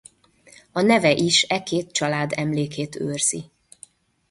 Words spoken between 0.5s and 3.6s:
A neve is e két család emlékét őrzi.